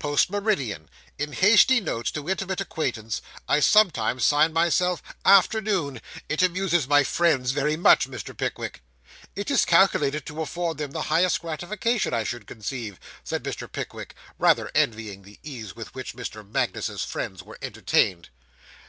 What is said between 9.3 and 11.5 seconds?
'It is calculated to afford them the highest